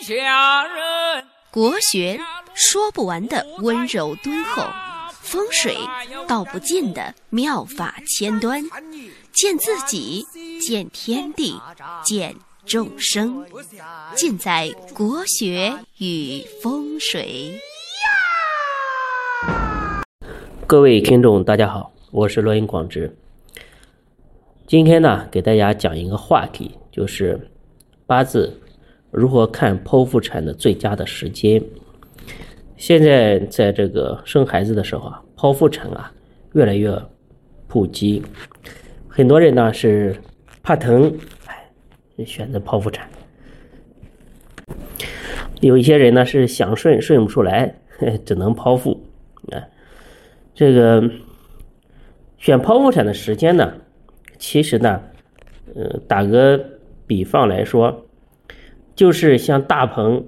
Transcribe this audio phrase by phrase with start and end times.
[0.00, 1.24] 下人。
[1.50, 2.18] 国学
[2.54, 4.62] 说不完的温柔敦厚，
[5.20, 5.76] 风水
[6.26, 8.62] 道不尽的妙法千端，
[9.32, 10.24] 见自己，
[10.60, 11.60] 见天地，
[12.02, 12.34] 见
[12.64, 13.44] 众生，
[14.14, 17.60] 尽在国学与风水。
[20.66, 23.14] 各位听众，大家好，我是罗云广之。
[24.66, 27.50] 今天呢，给大家讲一个话题，就是
[28.06, 28.60] 八字
[29.10, 31.62] 如何看剖腹产的最佳的时间。
[32.76, 36.12] 现在在这个生孩子的时候啊，剖腹产啊
[36.54, 36.96] 越来越
[37.68, 38.22] 普及，
[39.06, 40.16] 很多人呢是
[40.62, 41.12] 怕疼，
[41.46, 43.06] 哎，选择剖腹产；
[45.60, 47.74] 有一些人呢是想顺顺不出来，
[48.24, 48.98] 只能剖腹。
[49.52, 49.60] 啊，
[50.54, 51.02] 这个
[52.38, 53.74] 选剖腹产的时间呢？
[54.38, 55.02] 其实呢，
[55.74, 56.58] 呃，打个
[57.06, 58.06] 比方来说，
[58.94, 60.24] 就是像大棚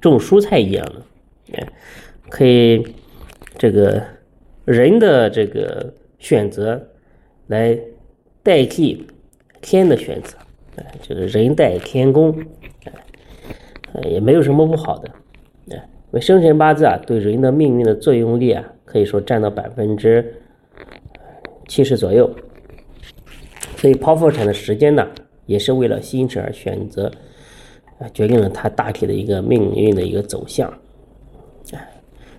[0.00, 1.02] 种蔬菜一样的，
[1.54, 1.68] 哎，
[2.28, 2.86] 可以
[3.58, 4.02] 这个
[4.64, 6.88] 人的这个选择
[7.48, 7.78] 来
[8.42, 9.06] 代替
[9.60, 10.36] 天的选择，
[10.76, 12.42] 哎，这个人代天工，
[13.92, 15.10] 哎，也没有什么不好的，
[15.70, 20.34] 哎，生辰八字啊，对人的命运的作用力啊，可以说占到百分之
[21.68, 22.30] 七十左右。
[23.76, 25.08] 所以剖腹产的时间呢，
[25.46, 27.10] 也是为了新生儿选择，
[28.00, 30.72] 啊，决定了他大体的一个命运的一个走向。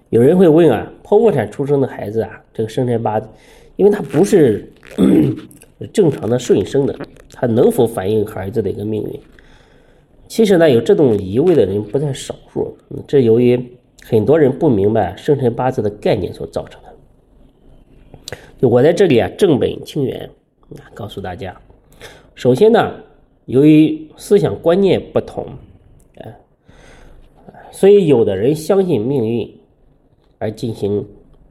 [0.09, 3.29] 有人会问啊，剖腹产出生的孩子啊，这个生辰八字，
[3.77, 4.69] 因为他不是
[5.93, 6.93] 正常的顺生的，
[7.31, 9.19] 他能否反映孩子的一个命运？
[10.27, 12.75] 其实呢，有这种疑问的人不在少数，
[13.07, 13.57] 这由于
[14.03, 18.67] 很多人不明白生辰八字的概念所造成的。
[18.67, 20.29] 我在这里啊，正本清源
[20.75, 20.91] 啊。
[20.93, 21.55] 告诉大家，
[22.35, 22.93] 首先呢，
[23.45, 25.45] 由于思想观念不同，
[26.17, 26.23] 啊，
[27.71, 29.59] 所以有的人相信命运
[30.37, 31.05] 而进行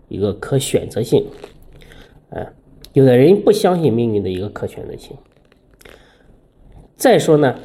[0.08, 1.26] 一个可选择性，
[2.30, 2.46] 啊，
[2.92, 5.16] 有的人不相信命运的一个可选择性。
[6.96, 7.58] 再说呢，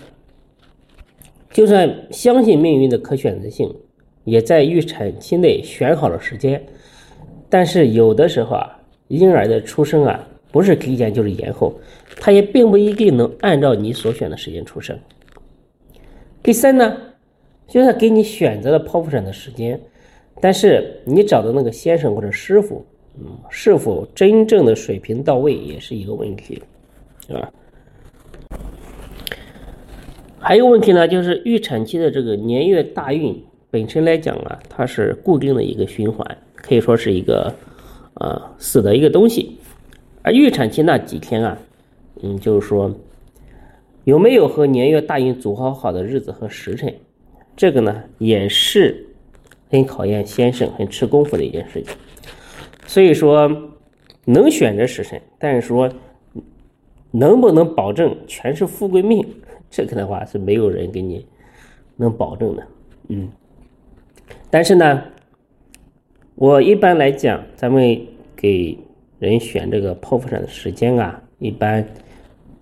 [1.52, 3.74] 就算相信命运的可选择性，
[4.24, 6.66] 也在预产期内选好了时间，
[7.48, 10.28] 但是有的时候啊，婴儿的出生啊。
[10.56, 11.78] 不是提前就是延后，
[12.16, 14.98] 他也并不一定能按照你所选的时间出生。
[16.42, 16.96] 第三呢，
[17.68, 19.78] 就算给你选择了剖腹产的时间，
[20.40, 22.86] 但是你找的那个先生或者师傅，
[23.20, 26.64] 嗯，是否真正的水平到位也是一个问题，
[27.28, 27.52] 是吧？
[30.40, 37.54] 还有问题呢，就是预产期的这个年月大运本身来讲啊，它是固定的一个循环，可以说是一个
[38.14, 39.58] 啊死的一个东西。
[40.26, 41.56] 而预产期那几天啊，
[42.24, 42.92] 嗯，就是说
[44.06, 46.92] 有没有和年月大运组合好的日子和时辰，
[47.56, 49.06] 这个呢也是
[49.70, 51.94] 很考验先生、很吃功夫的一件事情。
[52.88, 53.70] 所以说
[54.26, 55.88] 能选择时辰，但是说
[57.12, 59.24] 能不能保证全是富贵命，
[59.70, 61.24] 这个的话是没有人给你
[61.98, 62.68] 能保证的。
[63.10, 63.30] 嗯，
[64.50, 65.04] 但是呢，
[66.34, 68.02] 我一般来讲，咱们
[68.36, 68.76] 给。
[69.20, 71.86] 人选这个剖腹产的时间啊，一般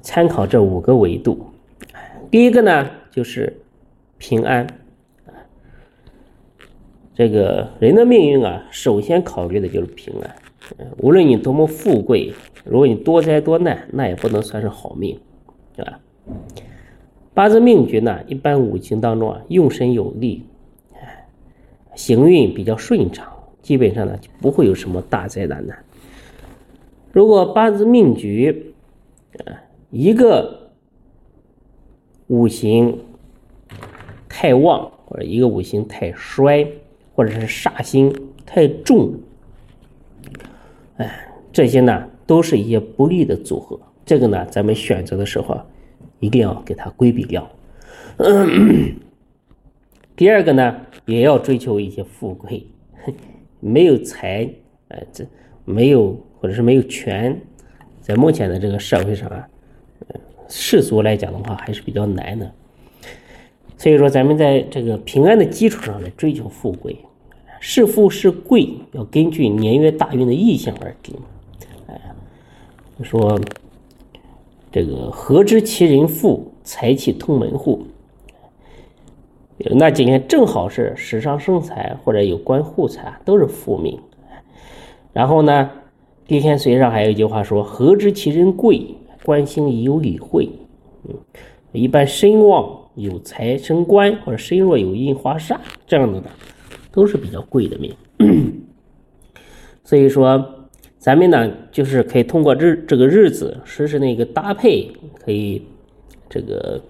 [0.02, 1.46] 参考这五个维度。
[2.30, 3.56] 第一个呢，就是
[4.18, 4.66] 平安。
[7.16, 10.36] 这个人的命运啊，首先考虑的就是平安。
[10.97, 15.19] 无论你多么富贵，如果你多灾多难，那也不能算是好命，
[15.75, 16.00] 对吧？
[17.34, 20.46] 八字命局呢，一般五行当中啊，用神有力，
[21.96, 23.31] 行运比较顺畅，
[23.62, 25.78] 基本上呢就不会有什么大灾大难。
[27.13, 28.74] 如果八字命局，
[29.46, 29.53] 啊，
[29.91, 30.72] 一个
[32.25, 32.97] 五行
[34.28, 36.68] 太旺，或者一个五行太衰，
[37.13, 38.12] 或者是煞星
[38.47, 39.13] 太重，
[40.97, 43.80] 哎，这些呢都是一些不利的组合。
[44.03, 45.62] 这个呢，咱们选择的时候
[46.19, 47.47] 一定要给它规避掉。
[50.15, 52.65] 第二个呢，也要追求一些富贵，
[53.62, 54.50] 没有财，
[54.88, 55.24] 哎，这
[55.63, 56.19] 没有。
[56.44, 57.40] 或者是没有权，
[58.01, 59.48] 在目前的这个社会上啊，
[60.50, 62.51] 世俗来讲的话还是比较难的。
[63.78, 66.98] 所以说，咱们在这个平安的基础上来追求富贵，
[67.62, 71.16] 是富是贵要根据年月大运的意象而定。
[71.88, 72.01] 哎，
[73.01, 73.39] 说
[74.69, 77.88] 这个何知其人富，财气通门户。
[79.57, 83.98] 那几年正好是时尚生财或者有关护财都是富命。
[85.13, 85.72] 然后呢？
[86.28, 90.50] 地天髓上还有一句话说：“何知其人贵，关心有理会。”
[91.08, 91.16] 嗯，
[91.74, 96.30] 一般身旺有财生官或者身弱有印花煞这样子的，
[96.92, 97.94] 都是比较贵的命。
[99.84, 104.90] 所以说，咱们呢就是可以通过日这个日子实施那个搭配，
[105.20, 105.62] 可以
[106.30, 106.81] 这个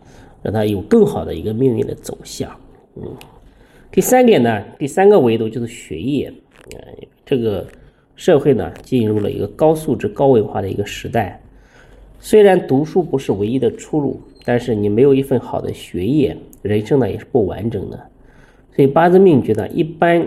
[0.43, 2.55] 让他有更好的一个命运的走向。
[2.95, 3.03] 嗯，
[3.91, 6.31] 第三点呢，第三个维度就是学业。
[6.71, 6.79] 呃，
[7.25, 7.67] 这个
[8.15, 11.39] 社会呢进入了一个高素质、高文化的一个时代。
[12.19, 17.99] 虽然读书不是唯一的出路，但是你没有一份好的学业，人生呢也是不完整的。
[18.75, 20.25] 所以八字命局呢，一般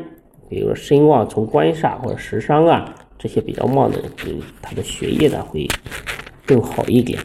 [0.48, 5.66] 比如说身旺从官煞或者食伤啊这些比较旺的人，他的学业呢会
[6.44, 7.18] 更好一点，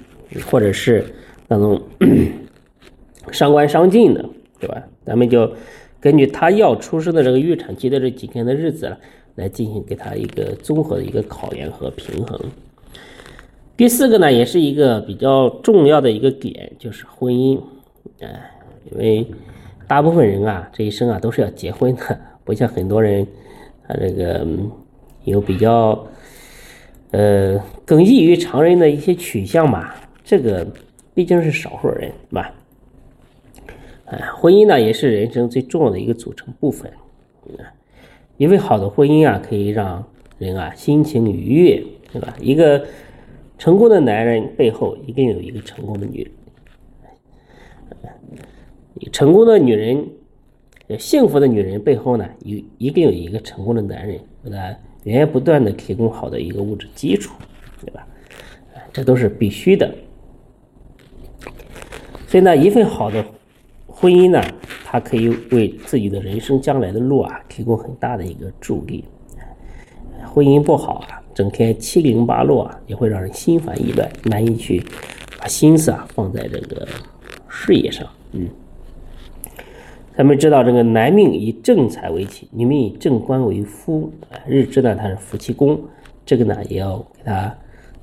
[0.50, 1.06] 或者是
[1.48, 1.82] 那种
[3.32, 4.26] 伤官伤尽的，
[4.60, 4.82] 对吧？
[5.06, 5.52] 咱们就
[6.00, 8.98] 根据他要出生的这个预产期的这几天的日子了
[9.36, 12.40] 来进行给他一个综合的一个考验和平衡。
[13.78, 17.60] 第四个呢，也是一个比较重要的一个点，就是婚姻。
[18.20, 18.52] 哎，
[18.92, 19.26] 因为
[19.88, 23.26] 大部分人啊，这一生啊都是要结婚的，不像很多人，
[23.88, 24.46] 他这个
[25.24, 26.06] 有比较
[27.12, 29.94] 呃更异于常人的一些取向嘛。
[30.24, 30.68] 这个
[31.16, 32.54] 毕竟是少数人，是吧？
[34.06, 36.92] 哎，婚姻呢也是人生最重要的一个组成部分。
[38.42, 40.04] 一份好的婚姻啊，可以让
[40.40, 42.36] 人啊心情愉悦，对吧？
[42.42, 42.84] 一个。
[43.60, 46.32] 成功的男人背后一定有一个成功的女人，
[49.12, 50.04] 成功的女人，
[50.98, 57.36] 幸福的女人背后呢，有一定有一个成功的男人，给她源源不断的提供好的一个物质基础，
[57.86, 58.08] 对吧？
[58.92, 59.94] 这都是必须的。
[62.28, 63.24] 所以呢，一份好的
[64.02, 64.44] 婚姻呢，
[64.84, 69.06] 它可以为自己的人生将来的路啊，提供很大的一个助力。
[70.26, 71.20] 婚姻不好啊。
[71.34, 74.84] 整天七零八落啊，也会让人心烦意乱，难以去
[75.40, 76.86] 把心思啊放在这个
[77.48, 78.06] 事业上。
[78.34, 78.50] 嗯，
[80.18, 84.12] 咱们知道这个男命以正财为妻，女命以正官为夫。
[84.46, 85.80] 日支呢，它是夫妻宫，
[86.26, 87.56] 这个呢也要给他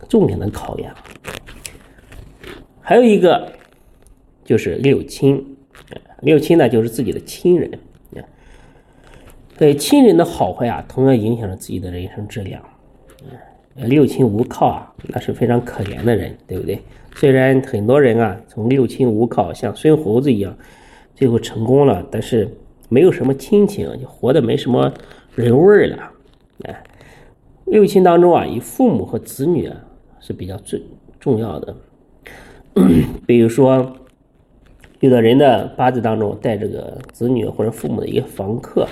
[0.09, 0.95] 重点的考量。
[2.81, 3.53] 还有一个
[4.43, 5.45] 就是六亲，
[6.21, 7.71] 六亲呢就是自己的亲人
[8.17, 8.23] 啊。
[9.57, 12.63] 对亲人的好坏啊，同样影响着自己的人生质量。
[13.75, 16.81] 六亲无靠啊，那是非常可怜的人，对不对？
[17.15, 20.57] 虽然很多人啊，从六亲无靠，像孙猴子一样，
[21.15, 22.49] 最后成功了，但是
[22.89, 24.93] 没有什么亲情，就活得没什么
[25.35, 26.11] 人味儿了。
[26.65, 26.83] 哎，
[27.67, 29.77] 六亲当中啊，以父母和子女啊
[30.19, 30.83] 是比较最
[31.21, 31.77] 重要的。
[33.27, 33.93] 比如说，
[35.01, 38.89] 有的人的八字当中带这个子女或者父母的一个房客，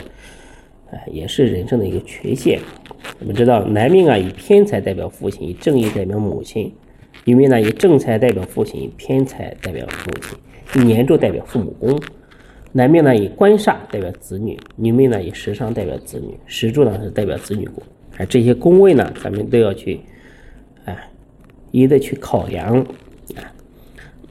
[0.92, 2.60] 哎，也是人生的一个缺陷。
[3.18, 6.70] 我们知道，男命啊以偏财代表父亲，以正义代表母亲；
[7.24, 12.00] 女命呢以正财代表父亲，以偏财代表母亲；以年柱代表父母宫。
[12.70, 17.82] 男命呢以官煞代表子女，女命呢以食伤代表子女，时柱呢是代表子女宫。
[18.18, 19.98] 哎，这些宫位呢，咱们都要去
[20.84, 20.96] 哎
[21.72, 22.78] 一一的去考量
[23.34, 23.42] 啊。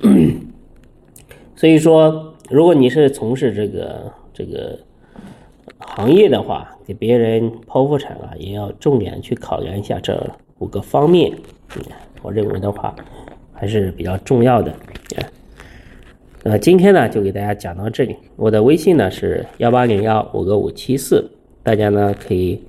[1.55, 4.77] 所以说，如果你是从事这个这个。
[5.79, 10.29] 行业的话，给别人剖腹产啊，也要重点去考量一下这
[10.59, 11.31] 五个方面。
[12.21, 12.95] 我认为的话，
[13.53, 14.73] 还是比较重要的。
[16.43, 18.15] 呃，今天呢就给大家讲到这里。
[18.35, 21.29] 我的微信呢是幺八零幺五个五七四，
[21.61, 22.61] 大家呢可以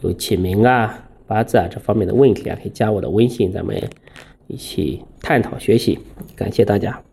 [0.00, 3.76] 有起名啊、八字啊这方面的问题啊，可以加我的微信，咱们
[4.46, 5.98] 一起探讨学习。
[6.34, 7.07] 感谢大家。